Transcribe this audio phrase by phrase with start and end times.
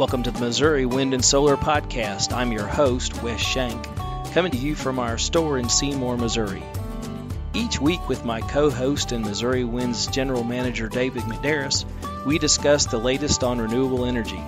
[0.00, 2.32] Welcome to the Missouri Wind and Solar Podcast.
[2.32, 3.86] I'm your host, Wes Shank,
[4.32, 6.62] coming to you from our store in Seymour, Missouri.
[7.52, 11.84] Each week, with my co host and Missouri Wind's General Manager David McDarris,
[12.24, 14.42] we discuss the latest on renewable energy.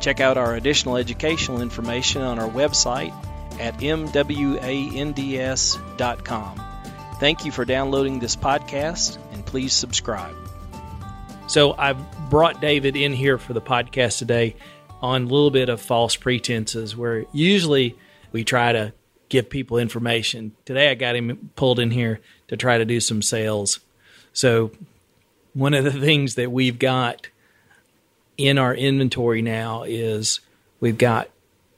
[0.00, 3.14] Check out our additional educational information on our website
[3.60, 4.42] at mwands.com.
[7.20, 10.41] Thank you for downloading this podcast and please subscribe.
[11.52, 14.56] So, I've brought David in here for the podcast today
[15.02, 17.94] on a little bit of false pretenses where usually
[18.32, 18.94] we try to
[19.28, 20.56] give people information.
[20.64, 23.80] Today I got him pulled in here to try to do some sales.
[24.32, 24.70] So,
[25.52, 27.28] one of the things that we've got
[28.38, 30.40] in our inventory now is
[30.80, 31.28] we've got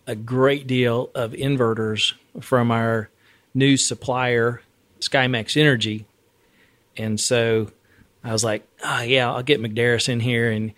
[0.06, 3.10] a great deal of inverters from our
[3.54, 4.62] new supplier,
[5.00, 6.06] SkyMax Energy.
[6.96, 7.72] And so
[8.24, 10.72] I was like, oh, yeah, I'll get McDarris in here and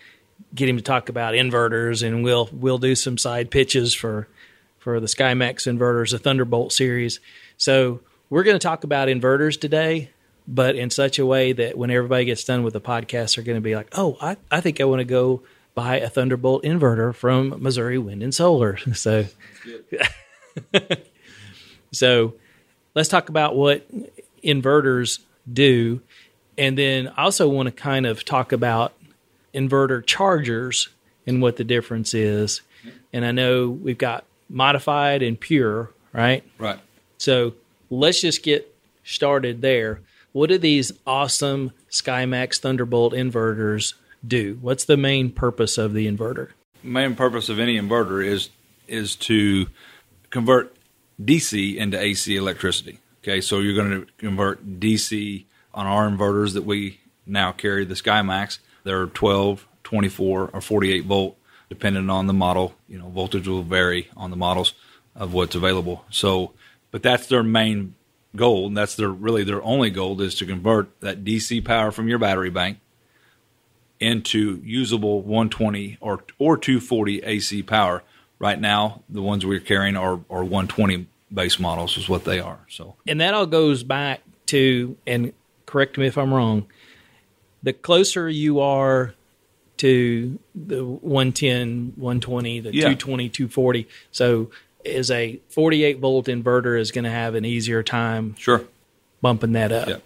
[0.54, 4.28] get him to talk about inverters, and we'll we'll do some side pitches for
[4.78, 7.20] for the SkyMax inverters, the Thunderbolt series.
[7.56, 10.10] So we're going to talk about inverters today,
[10.46, 13.56] but in such a way that when everybody gets done with the podcast, they're going
[13.56, 15.42] to be like, oh, I, I think I want to go
[15.74, 18.78] buy a Thunderbolt inverter from Missouri Wind and Solar.
[18.94, 19.26] So,
[21.92, 22.34] so
[22.94, 23.86] let's talk about what
[24.42, 25.20] inverters
[25.52, 26.00] do.
[26.58, 28.94] And then I also want to kind of talk about
[29.54, 30.88] inverter chargers
[31.26, 32.62] and what the difference is.
[33.12, 36.44] And I know we've got modified and pure, right?
[36.58, 36.78] Right.
[37.18, 37.54] So
[37.90, 40.00] let's just get started there.
[40.32, 43.94] What do these awesome SkyMax Thunderbolt inverters
[44.26, 44.58] do?
[44.60, 46.50] What's the main purpose of the inverter?
[46.82, 48.50] Main purpose of any inverter is
[48.86, 49.66] is to
[50.30, 50.76] convert
[51.20, 53.00] DC into AC electricity.
[53.22, 55.44] Okay, so you're going to convert DC
[55.76, 58.58] on our inverters that we now carry, the SkyMax.
[58.82, 61.36] They're 12, 24, or 48 volt,
[61.68, 62.74] depending on the model.
[62.88, 64.74] You know, voltage will vary on the models
[65.14, 66.04] of what's available.
[66.10, 66.52] So,
[66.90, 67.94] but that's their main
[68.34, 72.08] goal, and that's their really their only goal is to convert that DC power from
[72.08, 72.78] your battery bank
[73.98, 78.02] into usable 120 or or 240 AC power.
[78.38, 82.60] Right now, the ones we're carrying are are 120 base models is what they are.
[82.68, 85.32] So, and that all goes back to and
[85.66, 86.66] correct me if I'm wrong.
[87.62, 89.14] The closer you are
[89.78, 92.80] to the 110, 120, the Yeah.
[92.82, 93.88] 220, 240.
[94.10, 94.50] So,
[94.84, 98.64] is a 48 volt inverter is going to have an easier time sure.
[99.20, 99.88] bumping that up.
[99.88, 99.96] Yeah.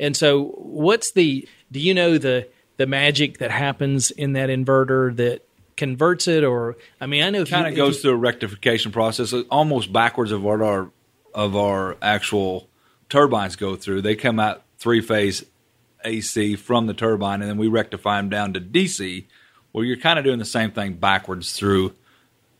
[0.00, 1.46] And so, what's the?
[1.70, 5.42] Do you know the the magic that happens in that inverter that
[5.76, 6.42] converts it?
[6.42, 9.92] Or I mean, I know kind of goes you- through a rectification process, uh, almost
[9.92, 10.90] backwards of what our
[11.34, 12.68] of our actual
[13.08, 14.00] turbines go through.
[14.02, 15.42] They come out three phase
[16.04, 19.24] AC from the turbine, and then we rectify them down to DC.
[19.72, 21.94] Well, you're kind of doing the same thing backwards through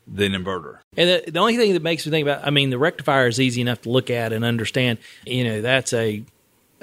[0.09, 0.79] the inverter.
[0.97, 3.39] And the, the only thing that makes me think about, I mean, the rectifier is
[3.39, 4.99] easy enough to look at and understand.
[5.27, 6.25] You know, that's a,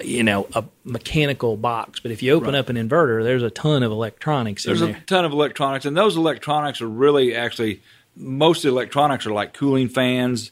[0.04, 2.00] you know, a mechanical box.
[2.00, 2.60] But if you open Right.
[2.60, 5.98] up an inverter, there's a ton of electronics There's in a ton of electronics, and
[5.98, 7.82] those electronics are really actually
[8.16, 10.52] most electronics are like cooling fans,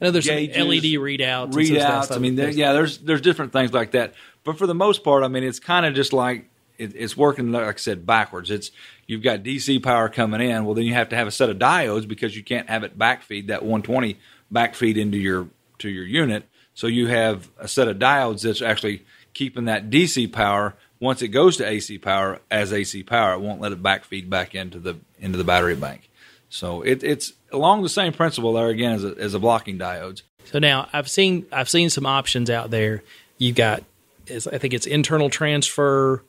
[0.00, 1.52] I know there's some LED readouts.
[1.52, 2.14] readouts.
[2.14, 4.14] I mean, there, yeah, there's there's different things like that.
[4.44, 7.52] But for the most part, I mean, it's kind of just like it, it's working,
[7.52, 8.50] like I said, backwards.
[8.50, 8.70] It's
[9.06, 10.64] you've got DC power coming in.
[10.64, 12.98] Well, then you have to have a set of diodes because you can't have it
[12.98, 14.18] backfeed that 120
[14.52, 16.48] backfeed into your to your unit.
[16.74, 20.74] So you have a set of diodes that's actually keeping that DC power.
[20.98, 24.54] Once it goes to AC power as AC power, it won't let it backfeed back
[24.54, 26.10] into the into the battery bank.
[26.48, 30.22] So it, it's along the same principle there again as a, as a blocking diodes.
[30.46, 33.02] So now I've seen I've seen some options out there.
[33.38, 33.82] You've got,
[34.28, 36.22] I think it's internal transfer,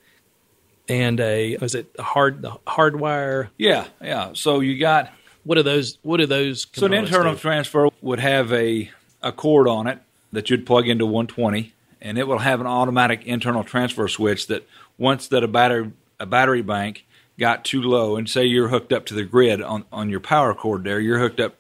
[0.88, 3.50] and a was it a hard the hardwire?
[3.58, 4.32] Yeah, yeah.
[4.34, 5.12] So you got
[5.44, 5.98] What are those?
[6.04, 6.68] What are those?
[6.74, 7.40] so an internal do?
[7.40, 8.92] transfer would have a
[9.24, 10.00] a cord on it
[10.32, 14.68] that you'd plug into 120, and it will have an automatic internal transfer switch that
[14.98, 17.06] once that a battery a battery bank
[17.40, 20.54] got too low, and say you're hooked up to the grid on on your power
[20.54, 21.56] cord there, you're hooked up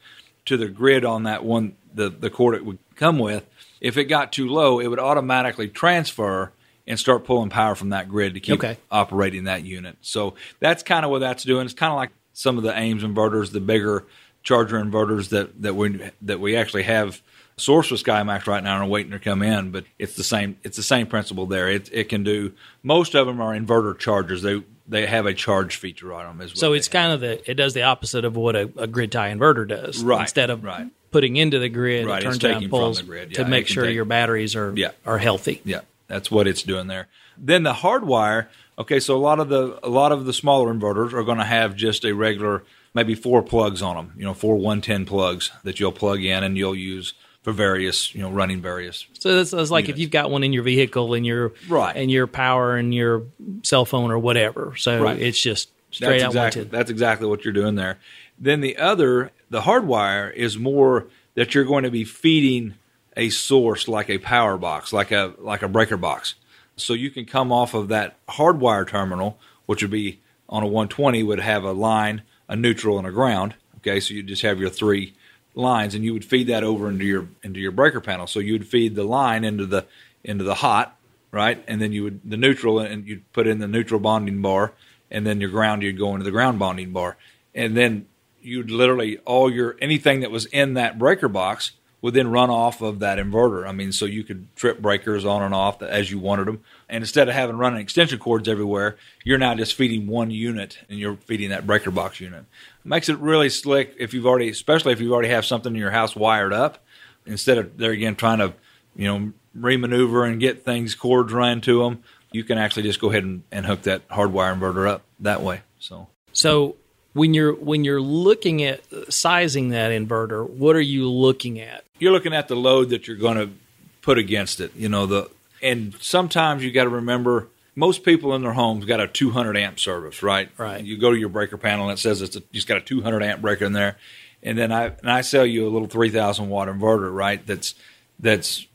[0.46, 3.46] to the grid on that one the the cord it would come with.
[3.80, 6.52] If it got too low, it would automatically transfer
[6.88, 8.78] and start pulling power from that grid to keep Okay.
[8.92, 9.98] operating that unit.
[10.02, 11.66] So that's kind of what that's doing.
[11.66, 14.06] It's kind of like some of the AIMS inverters, the bigger
[14.44, 17.22] charger inverters that that we that we actually have
[17.58, 19.72] sourced with SkyMax right now and are waiting to come in.
[19.72, 20.58] But it's the same.
[20.64, 21.68] It's the same principle there.
[21.70, 22.54] It it can do.
[22.84, 24.42] Most of them are inverter chargers.
[24.42, 26.60] They they have a charge feature on them as well.
[26.60, 29.32] So it's kind of the it does the opposite of what a, a grid tie
[29.34, 30.04] inverter does.
[30.04, 30.88] Right, Instead of right.
[31.12, 33.96] putting into the grid, Right, it turns from pulls the grid, to make sure take-
[33.96, 34.92] your batteries are Yeah.
[35.06, 35.62] are healthy.
[35.66, 37.08] Yeah, that's what it's doing there.
[37.38, 38.48] Then the hardwire.
[38.78, 41.44] Okay, so a lot of the a lot of the smaller inverters are going to
[41.46, 42.64] have just a regular
[42.94, 46.58] maybe four plugs on them, you know, four 110 plugs that you'll plug in and
[46.58, 49.06] you'll use for various, you know, running various.
[49.20, 51.96] So that's, that's like if you've got one in your vehicle and your Right.
[51.96, 53.24] and your power and your
[53.64, 54.76] cell phone or whatever.
[54.78, 55.20] So Right.
[55.20, 56.78] it's just straight that's out exactly, 110.
[56.80, 57.98] That's exactly what you're doing there.
[58.40, 62.76] Then the other, the hardwire is more that you're going to be feeding
[63.18, 66.36] a source like a power box, like a like a breaker box.
[66.78, 71.22] So you can come off of that hardwire terminal, which would be on a 120
[71.24, 73.56] would have a line, a neutral, and a ground.
[73.78, 75.14] Okay, so you just have your three
[75.54, 78.28] lines, and you would feed that over into your into your breaker panel.
[78.28, 79.86] So you would feed the line into the
[80.24, 80.98] into the hot,
[81.32, 84.74] right, and then you would the neutral, and you'd put in the neutral bonding bar,
[85.10, 87.18] and then your ground you'd go into the ground bonding bar,
[87.54, 88.08] and then
[88.42, 91.72] you'd literally all your anything that was in that breaker box
[92.02, 93.68] would then run off of that inverter.
[93.68, 96.62] I mean, so you could trip breakers on and off as you wanted them.
[96.90, 100.98] And instead of having running extension cords everywhere, you're now just feeding one unit and
[100.98, 102.46] you're feeding that breaker box unit.
[102.84, 105.92] makes it really slick if you've already, especially if you already have something in your
[105.92, 106.84] house wired up,
[107.26, 108.54] instead of there again trying to,
[108.96, 112.04] you know, remaneuver and get things cords run to them.
[112.32, 115.62] You can actually just go ahead and, and hook that hardwire inverter up that way.
[115.80, 116.78] So So
[117.14, 118.82] when you're when you're looking at
[119.14, 121.84] sizing that inverter, what are you looking at?
[122.02, 123.54] you're looking at the load that you're going to
[124.02, 124.76] put against it.
[124.76, 125.30] You know the
[125.62, 129.80] and sometimes you got to remember most people in their homes got a 200 amp
[129.80, 130.50] service, right?
[130.58, 130.84] Right.
[130.84, 133.24] You go to your breaker panel and it says it's a, you've got a 200
[133.24, 133.98] amp breaker in there,
[134.44, 137.46] and then I and I sell you a little 3,000 watt inverter, right?
[137.46, 137.76] That's
[138.20, 138.66] that's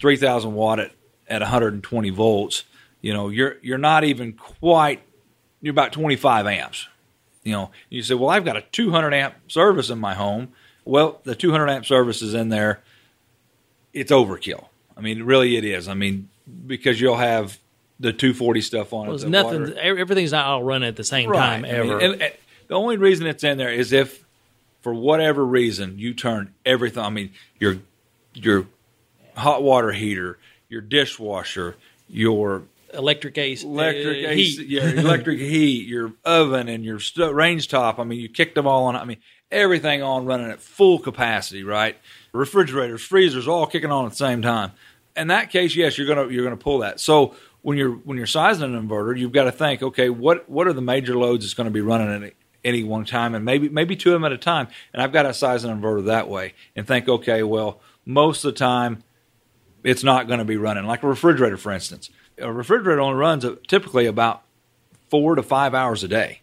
[0.00, 0.92] 3,000 watt at,
[1.28, 2.64] at 120 volts.
[3.02, 5.02] You know, you're you're not even quite.
[5.60, 6.88] You're about 25 amps.
[7.44, 10.52] You know, you say, well, I've got a 200 amp service in my home.
[10.84, 12.80] Well, the 200 amp service is in there.
[13.92, 14.66] It's overkill.
[14.96, 15.88] I mean, really, it is.
[15.88, 16.28] I mean,
[16.66, 17.58] because you'll have
[18.00, 19.28] the 240 stuff on Well, it.
[19.28, 19.60] nothing.
[19.62, 21.98] water- Everything's not all running at the same time I mean, ever.
[22.00, 22.32] and- and
[22.68, 24.24] the only reason it's in there is if,
[24.80, 27.02] for whatever reason, you turn everything.
[27.04, 27.78] I mean, your
[28.34, 28.66] your
[29.36, 31.76] hot water heater, your dishwasher,
[32.08, 32.62] your
[32.92, 34.68] electric AC, electric uh, AC, heat.
[34.68, 37.98] your electric heat, your oven, and your sto- range top.
[37.98, 38.96] I mean, you kicked them all on.
[38.96, 39.18] I mean,
[39.50, 41.96] everything on running at full capacity, right?
[42.32, 44.72] Refrigerators, freezers, all kicking on at the same time.
[45.16, 47.00] In that case, yes, you're gonna you're gonna pull that.
[47.00, 50.66] So when you're when you're sizing an inverter, you've got to think, okay, what what
[50.66, 52.32] are the major loads that's going to be running at any,
[52.64, 54.68] any one time, and maybe maybe two of them at a time.
[54.92, 58.52] And I've got to size an inverter that way and think, okay, well, most of
[58.54, 59.02] the time
[59.84, 60.84] it's not going to be running.
[60.84, 64.42] Like a refrigerator, for instance, a refrigerator only runs typically about
[65.10, 66.40] four to five hours a day,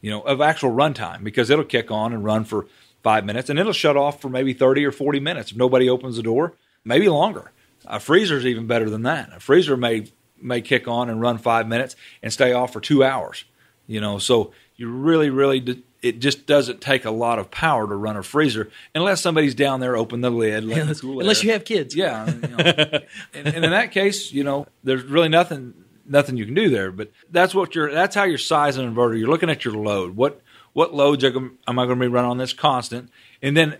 [0.00, 2.66] you know, of actual runtime because it'll kick on and run for
[3.02, 6.16] five minutes and it'll shut off for maybe 30 or 40 minutes if nobody opens
[6.16, 6.54] the door,
[6.84, 7.52] maybe longer.
[7.86, 9.30] A freezer's even better than that.
[9.34, 10.06] A freezer may
[10.42, 13.44] may kick on and run five minutes and stay off for two hours,
[13.86, 14.18] you know.
[14.18, 18.22] So you really, really, it just doesn't take a lot of power to run a
[18.22, 21.94] freezer unless somebody's down there open the lid, the cool Unless you have kids.
[21.94, 22.56] yeah, you know.
[23.34, 25.74] and, and in that case, you know, there's really nothing
[26.06, 26.90] nothing you can do there.
[26.90, 27.92] But that's what you're.
[27.92, 29.18] That's how you're sizing an inverter.
[29.18, 30.16] You're looking at your load.
[30.16, 30.40] What
[30.72, 33.10] what loads are am I going to be running on this constant?
[33.42, 33.78] And then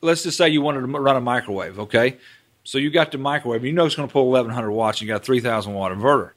[0.00, 1.78] let's just say you wanted to run a microwave.
[1.78, 2.18] Okay,
[2.64, 3.64] so you got the microwave.
[3.64, 5.00] You know it's going to pull 1100 watts.
[5.00, 6.32] You got a 3000 watt inverter.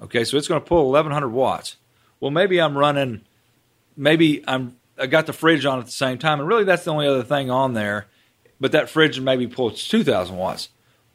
[0.00, 1.76] Okay, so it's going to pull 1100 watts.
[2.18, 3.22] Well, maybe I'm running.
[4.00, 4.76] Maybe I'm.
[4.98, 7.22] I got the fridge on at the same time, and really that's the only other
[7.22, 8.06] thing on there.
[8.60, 10.68] But that fridge maybe pulls 2000 watts.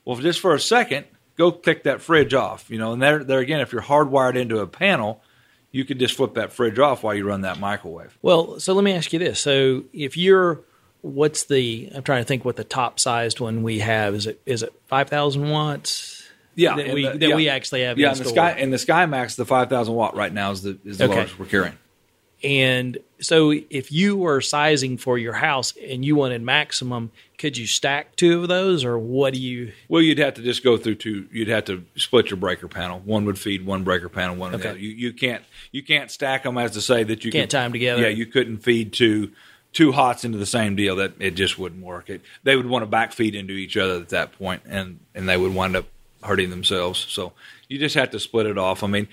[0.04, 1.06] Well, just for a second,
[1.38, 2.70] go click that fridge off.
[2.70, 5.22] You know, and there, there again, if you're hardwired into a panel,
[5.72, 8.18] you could just flip that fridge off while you run that microwave.
[8.22, 10.62] Well, so let me ask you this: so if you're,
[11.02, 11.92] what's the?
[11.94, 14.26] I'm trying to think what the top sized one we have is.
[14.28, 16.24] It is it five thousand watts?
[16.56, 17.36] Yeah, that we the- that yeah.
[17.36, 17.98] we actually have.
[18.00, 18.34] Yeah, in the store.
[18.34, 21.16] sky and the SkyMax, the 5000 watt right now is the is the Okay.
[21.16, 21.78] lowest we're carrying.
[22.44, 27.66] And so, if you were sizing for your house and you wanted maximum, could you
[27.66, 29.72] stack two of those, or what do you?
[29.88, 31.28] Well, you'd have to just go through two.
[31.32, 33.00] You'd have to split your breaker panel.
[33.00, 34.36] One would feed one breaker panel.
[34.36, 34.54] One.
[34.56, 34.78] Okay.
[34.78, 37.72] You, you can't you can't stack them as to say that you Can't tie 'em
[37.72, 38.02] together.
[38.02, 39.32] Yeah, you couldn't feed two
[39.74, 40.98] two hots into the same deal.
[40.98, 42.10] That it just wouldn't work.
[42.10, 45.28] It, they would want to back feed into each other at that point, and and
[45.28, 45.86] they would wind up
[46.24, 47.06] hurting themselves.
[47.10, 47.34] So
[47.70, 48.84] you just have to split it off.
[48.84, 49.08] I mean,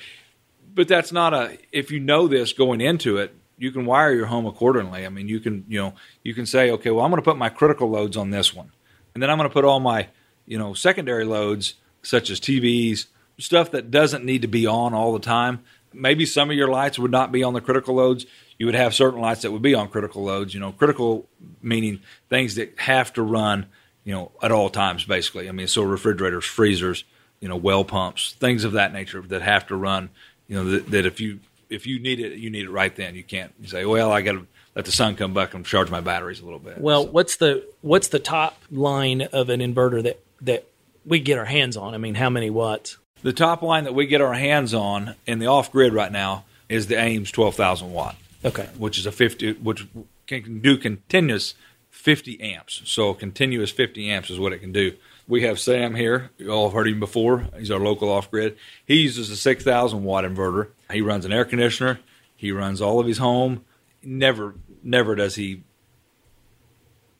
[0.74, 1.58] but that's not a.
[1.70, 5.06] If you know this going into it, you can wire your home accordingly.
[5.06, 7.36] I mean, you can you know you can say, okay, well, I'm going to put
[7.36, 8.72] my critical loads on this one,
[9.14, 10.08] and then I'm going to put all my
[10.46, 13.06] you know secondary loads such as TVs,
[13.38, 15.60] stuff that doesn't need to be on all the time.
[15.92, 18.26] Maybe some of your lights would not be on the critical loads.
[18.58, 20.54] You would have certain lights that would be on critical loads.
[20.54, 21.28] You know, critical
[21.60, 23.66] meaning things that have to run,
[24.04, 25.04] you know, at all times.
[25.04, 27.04] Basically, I mean, so refrigerators, freezers,
[27.40, 30.10] you know, well pumps, things of that nature that have to run.
[30.52, 31.40] You know, that, that if you
[31.70, 33.14] if you need it, you need it right then.
[33.14, 35.90] You can't you say, well, I got to let the sun come back and charge
[35.90, 36.76] my batteries a little bit.
[36.78, 40.66] Well, So- what's the what's the top line of an inverter that that
[41.06, 41.94] we get our hands on?
[41.94, 42.98] I mean, how many watts?
[43.22, 46.44] the top line that we get our hands on in the off grid right now
[46.68, 48.16] is the AIMS 12,000 watt.
[48.44, 48.68] Okay.
[48.76, 49.86] which is a 50 which
[50.26, 51.54] can do continuous
[51.90, 54.92] 50 amps so continuous 50 amps is what it can do
[55.28, 57.46] we have sam here you all have heard him before.
[57.58, 58.56] He's our local off-grid.
[58.84, 60.68] He uses a 6000 watt inverter.
[60.90, 62.00] He runs an air conditioner.
[62.36, 63.64] He runs all of his home.
[64.02, 65.62] Never never does he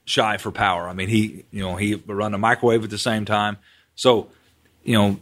[0.04, 0.88] shy for power.
[0.88, 3.58] I mean he you know he run a microwave at the same time.
[3.94, 4.28] So
[4.82, 5.20] you know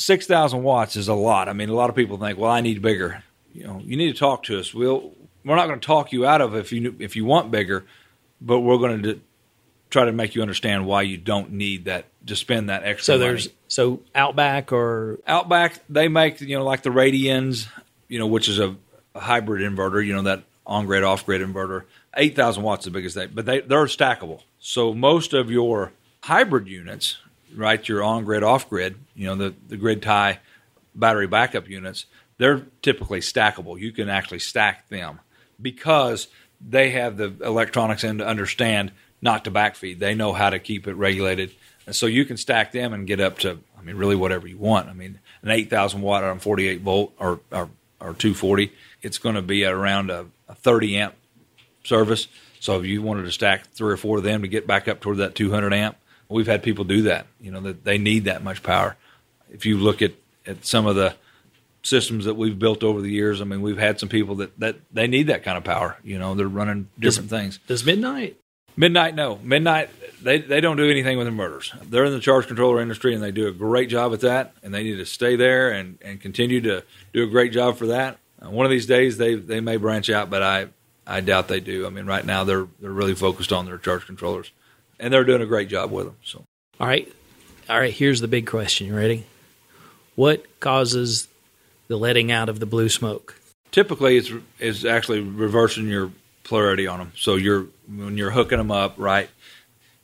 [0.00, 1.48] 6,000 watts is a lot.
[1.48, 3.22] I mean, a lot of people think, well, I need bigger.
[3.52, 4.72] You know, you need to talk to us.
[4.72, 5.12] We'll,
[5.44, 7.84] we're not going to talk you out of if you if you want bigger,
[8.40, 9.20] but we're going to
[9.90, 13.04] try to make you understand why you don't need that to spend that extra.
[13.04, 13.24] So money.
[13.24, 15.80] there's so Outback or Outback.
[15.88, 17.68] They make you know like the Radians,
[18.08, 18.76] you know, which is a,
[19.14, 20.04] a hybrid inverter.
[20.04, 21.84] You know that on grid off grid inverter.
[22.16, 24.42] Eight thousand watts is the biggest they, but they they're stackable.
[24.60, 25.92] So most of your
[26.22, 27.18] hybrid units,
[27.54, 30.38] right, your on grid off grid, you know the the grid tie
[30.94, 32.06] battery backup units,
[32.38, 33.78] they're typically stackable.
[33.78, 35.20] You can actually stack them
[35.60, 36.28] because
[36.60, 39.98] they have the electronics in to understand not to backfeed.
[39.98, 41.52] They know how to keep it regulated.
[41.86, 44.58] And so you can stack them and get up to, I mean, really whatever you
[44.58, 44.88] want.
[44.88, 47.68] I mean, an 8,000 watt on 48 volt or, or,
[48.00, 48.72] or 240,
[49.02, 51.14] it's going to be around a, a 30 amp
[51.84, 52.28] service.
[52.60, 55.00] So if you wanted to stack three or four of them to get back up
[55.00, 55.96] toward that 200 amp,
[56.28, 57.26] we've had people do that.
[57.40, 58.96] You know, that they need that much power.
[59.50, 60.12] If you look at,
[60.46, 61.14] at some of the
[61.82, 64.76] systems that we've built over the years, I mean, we've had some people that, that
[64.92, 65.96] they need that kind of power.
[66.04, 67.58] You know, they're running different things.
[67.66, 68.34] does MidNite?
[68.78, 69.36] MidNite, no.
[69.36, 69.88] MidNite,
[70.22, 71.72] they, they don't do anything with inverters.
[71.88, 74.54] They're in the charge controller industry and they do a great job at that.
[74.62, 77.86] And they need to stay there and, and continue to do a great job for
[77.88, 78.18] that.
[78.42, 80.68] Uh, one of these days they, they may branch out, but I,
[81.06, 81.86] I doubt they do.
[81.86, 84.52] I mean, right now they're they're really focused on their charge controllers,
[85.00, 86.16] and they're doing a great job with them.
[86.22, 86.44] So
[86.78, 87.10] All right.
[87.68, 88.86] All right, here's the big question.
[88.86, 89.26] You ready?
[90.14, 91.26] What causes
[91.88, 93.40] the letting out of the blue smoke?
[93.70, 96.10] typically it's it's actually reversing your
[96.44, 97.12] polarity on them.
[97.16, 99.28] So you're when you're hooking them up, right?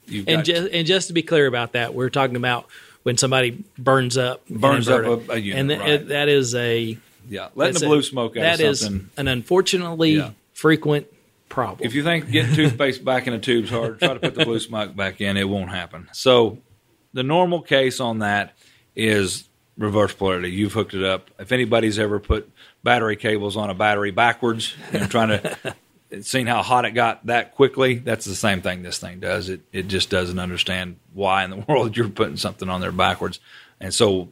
[0.06, 2.66] You've And just and just to be clear about that, we're talking about
[3.02, 6.08] when somebody burns up Burns up a- a unit, and th- right.
[6.08, 6.96] that is a
[7.28, 10.30] yeah, letting the blue smoke out That is an unfortunately Yeah.
[10.54, 11.06] frequent
[11.48, 11.84] problem.
[11.86, 14.60] If you think getting toothpaste back in a tube's hard, try to put the blue
[14.60, 15.36] smoke back in.
[15.36, 16.08] It won't happen.
[16.12, 16.58] So
[17.12, 18.54] the normal case on that
[18.94, 19.44] is
[19.76, 20.50] reverse polarity.
[20.50, 21.30] You've hooked it up.
[21.38, 22.48] If anybody's ever put
[22.84, 25.74] battery cables on a battery backwards and trying to
[26.22, 29.48] seen how hot it got that quickly, that's the same thing this thing does.
[29.48, 33.40] It it just doesn't understand why in the world you're putting something on there backwards.
[33.80, 34.28] And so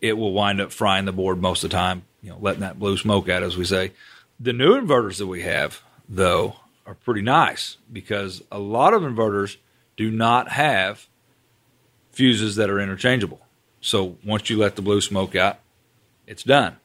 [0.00, 2.78] it will wind up frying the board most of the time, you know, letting that
[2.78, 3.92] blue smoke out, as we say.
[4.40, 6.56] The new inverters that we have, though,
[6.86, 9.56] are pretty nice because a lot of inverters
[9.96, 11.08] do not have
[12.12, 13.40] fuses that are interchangeable.
[13.80, 15.58] So once you let the blue smoke out,
[16.26, 16.76] it's done.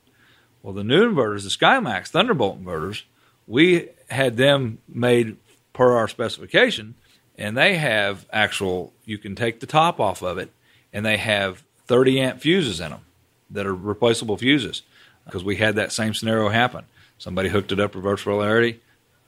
[0.61, 3.03] Well, the new inverters, the SkyMax Thunderbolt inverters,
[3.47, 5.37] we had them made
[5.73, 6.95] per our specification,
[7.37, 10.51] and they have actual, you can take the top off of it,
[10.91, 13.01] and they have 30 amp fuses in them
[13.49, 14.83] that are replaceable fuses
[15.25, 16.85] because we had that same scenario happen.
[17.17, 18.81] Somebody hooked it up reverse polarity.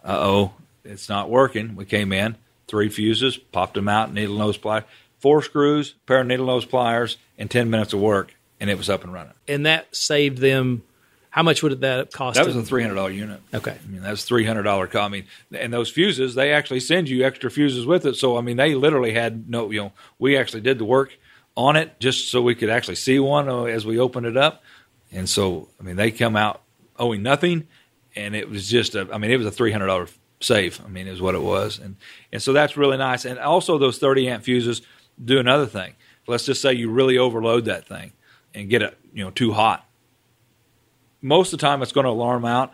[0.03, 0.53] Uh oh,
[0.83, 1.75] it's not working.
[1.75, 2.35] We came in,
[2.67, 4.83] three fuses, popped them out, needle nose pliers,
[5.19, 8.89] four screws, pair of needle nose pliers, and 10 minutes of work, and it was
[8.89, 9.33] up and running.
[9.47, 10.83] and that saved them.
[11.35, 12.37] How much would that cost?
[12.37, 13.41] That was a three hundred dollar unit.
[13.53, 13.71] Okay.
[13.83, 14.89] I mean that's three hundred dollar.
[14.97, 18.15] I mean, and those fuses they actually send you extra fuses with it.
[18.15, 19.69] So I mean they literally had no.
[19.69, 21.17] You know, we actually did the work
[21.57, 24.63] on it just so we could actually see one uh, as we opened it up.
[25.11, 26.61] And so I mean they come out
[26.97, 27.67] owing nothing,
[28.15, 29.05] and it was just a.
[29.11, 30.07] I mean it was a three hundred dollar
[30.39, 30.79] save.
[30.85, 31.97] I mean is what it was, and
[32.31, 33.25] and so that's really nice.
[33.25, 34.83] And also those thirty amp fuses
[35.21, 35.95] do another thing.
[36.27, 38.13] Let's just say you really overload that thing
[38.53, 39.84] and get it you know too hot
[41.25, 42.73] most of the time it's going to alarm out.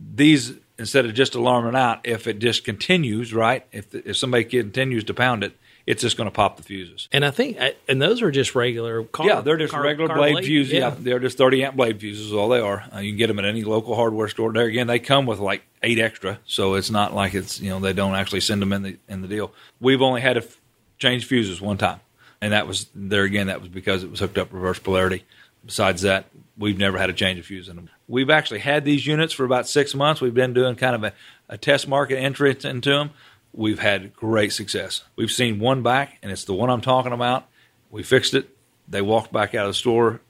[0.00, 3.64] These instead of just alarming out, if it just continues, right?
[3.70, 5.56] If if somebody continues to pound it,
[5.86, 7.08] it's just going to pop the fuses.
[7.12, 7.56] And I think,
[7.88, 9.04] and those are just regular.
[9.04, 10.72] Car, yeah, they're just car- regular car blade, fuses.
[10.72, 10.78] Yeah.
[10.88, 10.94] Yeah.
[10.98, 12.26] they're just thirty amp blade fuses.
[12.26, 12.84] Is all they are.
[12.92, 14.52] Uh, you can get them at any local hardware store.
[14.52, 17.78] There again, they come with like eight extra, so it's not like it's you know
[17.78, 19.52] they don't actually send them in the in the deal.
[19.80, 20.58] We've only had to f-
[20.98, 22.00] change fuses one time,
[22.40, 23.46] and that was there again.
[23.46, 25.24] That was because it was hooked up reverse polarity.
[25.64, 26.26] Besides that,
[26.56, 27.88] we've never had a change of fuse in them.
[28.08, 30.20] We've actually had these units for about six months.
[30.20, 31.12] We've been doing kind of a,
[31.48, 33.10] a test market entry into them.
[33.52, 35.04] We've had great success.
[35.14, 37.46] We've seen one back, and it's the one I'm talking about.
[37.90, 38.48] We fixed it.
[38.88, 40.20] They walked back out of the store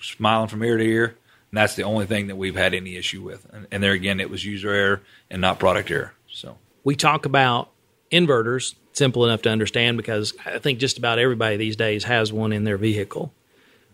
[0.00, 1.04] smiling from ear to ear.
[1.50, 3.46] And that's the only thing that we've had any issue with.
[3.52, 6.12] And, and there again, it was user error and not product error.
[6.28, 7.70] So We talk about
[8.12, 12.52] inverters, simple enough to understand because I think just about everybody these days has one
[12.52, 13.32] in their vehicle.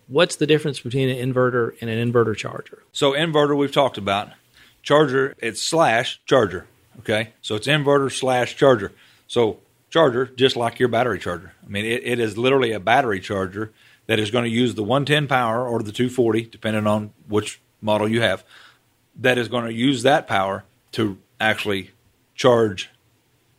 [0.06, 2.82] What's the difference between an inverter and an inverter charger?
[2.92, 4.30] So inverter we've talked about.
[4.82, 6.66] Charger, it's slash charger.
[7.00, 7.32] Okay.
[7.40, 8.92] So it's inverter slash charger.
[9.26, 11.54] So charger, just like your battery charger.
[11.64, 13.72] I mean, it, it is literally a battery charger
[14.06, 18.08] that is going to use the 110 power or the 240, depending on which model
[18.08, 18.44] you have,
[19.16, 21.90] that is going to use that power to actually
[22.34, 22.90] charge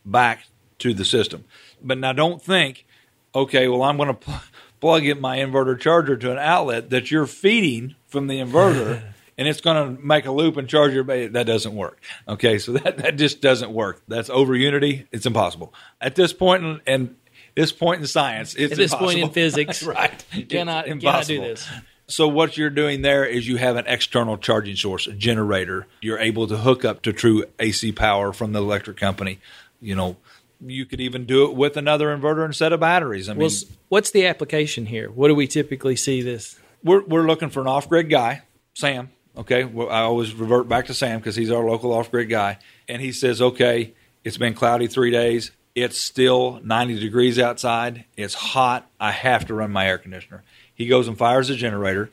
[0.05, 0.45] back
[0.79, 1.45] to the system.
[1.81, 2.85] But now don't think,
[3.33, 4.41] okay, well, I'm going to
[4.85, 9.01] pl- plug in my inverter charger to an outlet that you're feeding from the inverter.
[9.37, 12.57] and it's going to make a loop and charge your ba- that doesn't work okay
[12.57, 16.81] so that, that just doesn't work that's over unity it's impossible at this point in,
[16.87, 17.15] in
[17.55, 21.39] this point in science it's At this point in physics, right you cannot, cannot do
[21.39, 21.67] this.
[22.07, 25.87] So what you're doing there is you have an external charging source, a generator.
[26.01, 29.39] You're able to hook up to true AC power from the electric company.
[29.81, 30.17] You know,
[30.61, 33.29] you could even do it with another inverter instead of batteries.
[33.29, 33.51] I mean, Well,
[33.89, 35.09] what's the application here?
[35.09, 36.59] What do we typically see this?
[36.83, 38.43] we're we're looking for an off-grid guy,
[38.73, 39.09] Sam.
[39.37, 42.57] Okay, well, I always revert back to Sam because he's our local off-grid guy,
[42.87, 43.93] and he says, "Okay,
[44.23, 45.51] it's been cloudy three days.
[45.73, 48.05] It's still 90 degrees outside.
[48.15, 48.89] It's hot.
[48.99, 50.43] I have to run my air conditioner."
[50.73, 52.11] He goes and fires the generator,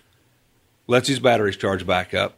[0.87, 2.37] lets his batteries charge back up.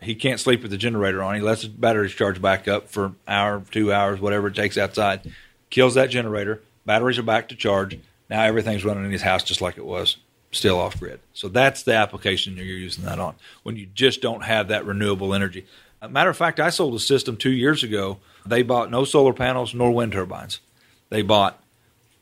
[0.00, 1.34] He can't sleep with the generator on.
[1.34, 4.76] He lets his batteries charge back up for an hour, two hours, whatever it takes
[4.76, 5.32] outside.
[5.70, 6.62] Kills that generator.
[6.84, 7.98] Batteries are back to charge.
[8.28, 10.18] Now everything's running in his house just like it was,
[10.52, 11.20] still off grid.
[11.32, 15.34] So that's the application you're using that on when you just don't have that renewable
[15.34, 15.66] energy.
[16.02, 18.18] A matter of fact, I sold a system two years ago.
[18.44, 20.60] They bought no solar panels nor wind turbines.
[21.08, 21.62] They bought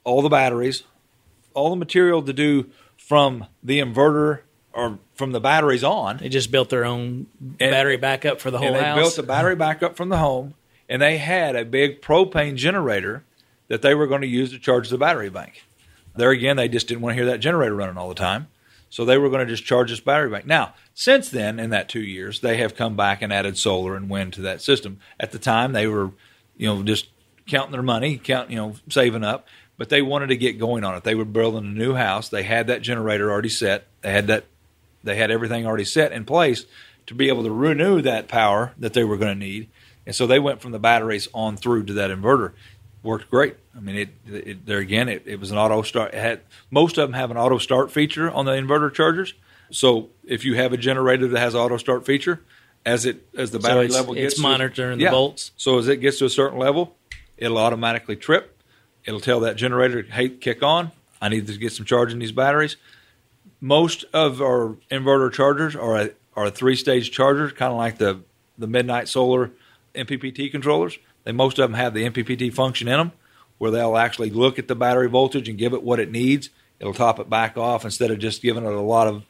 [0.04, 0.84] all the batteries,
[1.54, 4.40] all the material to do from the inverter
[4.74, 6.18] or from the batteries on.
[6.18, 7.26] They just built their own
[7.58, 8.98] battery backup for the whole and they house.
[8.98, 10.54] built the battery backup from the home,
[10.88, 13.24] and they had a big propane generator
[13.68, 15.64] that they were going to use to charge the battery bank.
[16.16, 18.48] There again, they just didn't want to hear that generator running all the time,
[18.90, 20.46] so they were going to just charge this battery bank.
[20.46, 24.10] Now, since then, in that two years, they have come back and added solar and
[24.10, 24.98] wind to that system.
[25.18, 26.10] At the time, they were,
[26.56, 27.08] you know, just
[27.46, 29.46] counting their money, count, you know, saving up.
[29.76, 31.02] But they wanted to get going on it.
[31.02, 32.28] They were building a new house.
[32.28, 33.88] They had that generator already set.
[34.02, 34.44] They had that
[35.04, 36.66] they had everything already set in place
[37.06, 39.68] to be able to renew that power that they were going to need.
[40.06, 42.52] And so they went from the batteries on through to that inverter.
[43.02, 43.56] Worked great.
[43.76, 46.14] I mean, it, it there again, it, it was an auto start.
[46.14, 46.40] It had
[46.70, 49.34] most of them have an auto start feature on the inverter chargers.
[49.70, 52.40] So if you have a generator that has auto start feature,
[52.86, 55.10] as it as the So battery it's- level it's gets monitoring the yeah.
[55.10, 55.52] volts.
[55.56, 56.96] So as it gets to a certain level,
[57.36, 58.56] it'll automatically trip.
[59.04, 60.92] It'll tell that generator, "Hey, kick on!
[61.20, 62.76] I need to get some charge in these batteries."
[63.64, 68.20] Most of our inverter chargers are a, are three stage charger, kind of like the
[68.59, 69.53] the MidNite Solar
[69.94, 70.98] MPPT controllers.
[71.24, 73.12] They most of them have the MPPT function in them,
[73.57, 76.50] where they'll actually look at the battery voltage and give it what it needs.
[76.79, 79.24] It'll top it back off instead of just giving it a lot of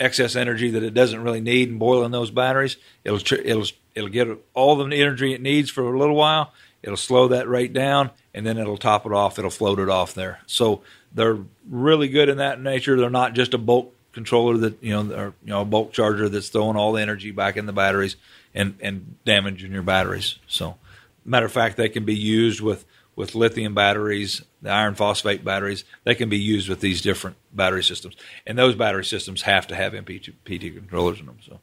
[0.00, 2.78] excess energy that it doesn't really need and boiling those batteries.
[3.04, 6.52] It'll it'll it'll get all the energy it needs for a little while.
[6.82, 9.38] It'll slow that rate down and then it'll top it off.
[9.38, 10.40] It'll float it off there.
[10.46, 12.96] So they're really good in that nature.
[12.96, 16.28] They're not just a bulk controller that you know, or you know, a bulk charger
[16.28, 18.16] that's throwing all the energy back in the batteries
[18.54, 20.38] and and damaging your batteries.
[20.46, 20.76] So,
[21.24, 22.84] matter of fact, they can be used with
[23.14, 25.84] with lithium batteries, the iron phosphate batteries.
[26.04, 29.74] They can be used with these different battery systems, and those battery systems have to
[29.74, 31.38] have MPPT controllers in them.
[31.46, 31.60] So.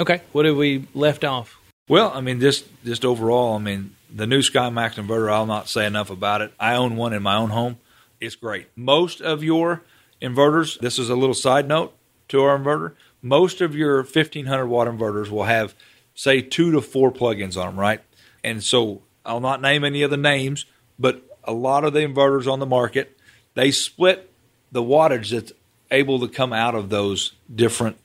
[0.00, 1.60] okay, what have we left off?
[1.88, 5.32] Well, I mean, just just overall, I mean, the new SkyMax inverter.
[5.32, 6.52] I'll not say enough about it.
[6.58, 7.78] I own one in my own home.
[8.20, 8.66] It's great.
[8.76, 9.82] Most of your
[10.20, 10.78] inverters.
[10.78, 11.94] This is a little side note
[12.28, 12.94] to our inverter.
[13.22, 15.74] Most of your 1500 watt inverters will have,
[16.14, 18.00] say, two to four plugins on them, right?
[18.42, 20.66] And so I'll not name any of the names,
[20.98, 23.16] but a lot of the inverters on the market,
[23.54, 24.30] they split
[24.70, 25.52] the wattage that's
[25.90, 27.98] able to come out of those different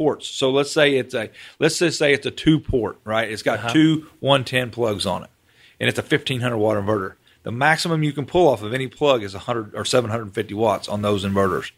[0.00, 0.26] ports.
[0.26, 3.30] So let's say it's a let's just say it's a two port, right?
[3.30, 3.72] It's got uh-huh.
[3.74, 5.30] two 110 plugs on it,
[5.78, 7.16] and it's a 1500 watt inverter.
[7.42, 11.02] The maximum you can pull off of any plug is 100 or 750 watts on
[11.02, 11.72] those inverters.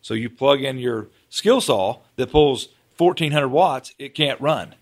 [0.00, 4.74] So you plug in your skill saw that pulls 1400 watts, it can't run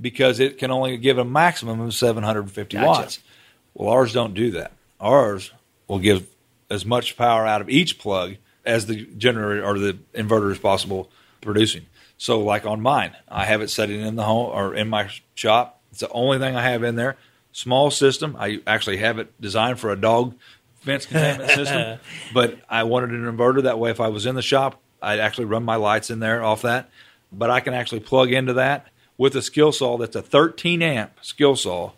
[0.00, 2.86] because it can only give a maximum of 750 Gotcha.
[2.86, 3.18] watts.
[3.74, 4.72] Well, ours don't do that.
[5.00, 5.52] Ours
[5.86, 6.26] will give
[6.70, 11.10] as much power out of each plug as the generator or the inverter is possible
[11.42, 11.84] producing.
[12.18, 15.80] So, like on mine, I have it sitting in the home or in my shop.
[15.92, 17.16] It's the only thing I have in there.
[17.52, 18.36] Small system.
[18.38, 20.34] I actually have it designed for a dog
[20.80, 21.98] fence containment system,
[22.34, 23.90] but I wanted an inverter that way.
[23.90, 26.90] If I was in the shop, I'd actually run my lights in there off that.
[27.32, 31.12] but I can actually plug into that with a skill saw that's a 13 amp
[31.22, 31.92] skill saw,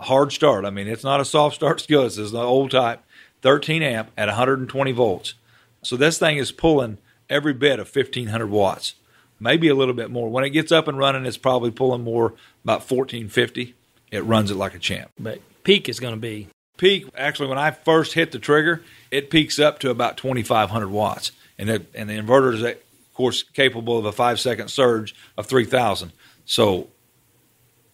[0.00, 0.64] hard start.
[0.64, 2.02] I mean, it's not a soft start skill.
[2.04, 3.02] This is the old type,
[3.42, 5.34] 13 amp at 120 volts.
[5.82, 8.94] So this thing is pulling every bit of 1500 watts,
[9.40, 10.28] maybe a little bit more.
[10.28, 13.74] When it gets up and running, it's probably pulling more about 1450.
[14.12, 15.10] It runs it like a champ.
[15.18, 16.48] But peak is going to be
[16.80, 21.30] peak actually when I first hit the trigger, it peaks up to about 2500 watts,
[21.58, 22.78] and it, and the inverter is of
[23.12, 26.10] course capable of a five second surge of 3000.
[26.46, 26.88] So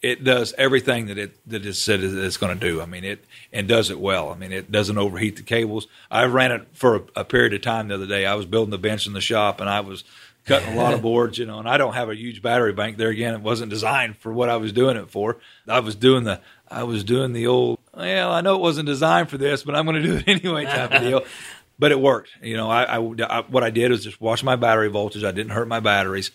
[0.03, 2.81] it does everything that it that it said it's going to do.
[2.81, 4.31] I mean it and does it well.
[4.31, 5.89] I mean it doesn't overheat the cables.
[6.09, 8.25] I ran it for a, a period of time the other day.
[8.25, 10.05] I was building the bench in the shop and I was
[10.47, 12.97] cutting a lot of boards, you know, and I don't have a huge battery bank
[12.97, 13.35] there again.
[13.35, 15.37] It wasn't designed for what I was doing it for.
[15.69, 19.31] I was doing the I was doing the old well, I know it wasn't designed
[19.31, 21.25] for this, but I'm going to do it anyway type of deal.
[21.79, 22.31] But it worked.
[22.41, 25.25] You know, I, I, I, what I did was just watch my battery voltage.
[25.25, 26.31] I didn't hurt my batteries,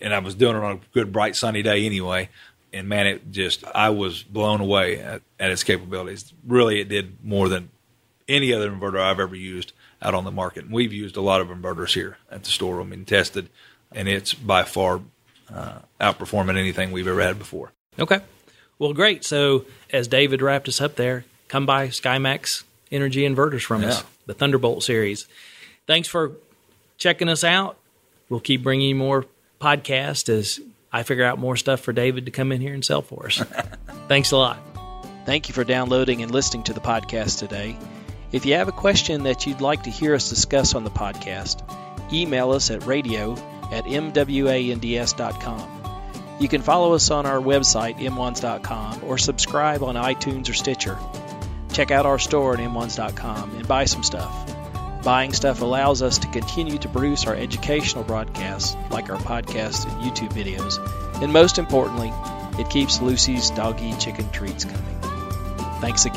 [0.00, 2.28] and I was doing it on a good, bright, sunny day anyway.
[2.72, 6.32] And man, it just I was blown away at, at its capabilities.
[6.46, 7.70] Really, it did more than
[8.28, 9.72] any other inverter I've ever used
[10.04, 10.64] out on the market.
[10.64, 12.80] And we've used a lot of inverters here at the store.
[12.80, 13.48] I mean, tested,
[13.92, 15.00] and it's by far
[15.52, 17.72] uh, outperforming anything we've ever had before.
[17.98, 18.20] Okay.
[18.78, 19.24] Well, great.
[19.24, 23.88] So, as David wrapped us up there, come by SkyMax Energy Inverters from yeah.
[23.88, 25.26] us, the Thunderbolt series.
[25.86, 26.32] Thanks for
[26.98, 27.78] checking us out.
[28.28, 29.26] We'll keep bringing you more
[29.60, 30.60] podcasts as
[30.92, 33.38] I figure out more stuff for David to come in here and sell for us.
[34.08, 34.58] Thanks a lot.
[35.24, 37.76] Thank you for downloading and listening to the podcast today.
[38.34, 41.62] If you have a question that you'd like to hear us discuss on the podcast,
[42.12, 43.34] email us at radio
[43.70, 45.68] at mwands.com.
[46.40, 50.98] You can follow us on our website, mwands.com, or subscribe on iTunes or Stitcher.
[51.72, 54.52] Check out our store at mwands.com and buy some stuff.
[55.04, 60.02] Buying stuff allows us to continue to produce our educational broadcasts, like our podcasts and
[60.02, 60.80] YouTube videos.
[61.22, 62.12] And most importantly,
[62.60, 65.00] it keeps Lucy's doggy chicken treats coming.
[65.80, 66.13] Thanks again.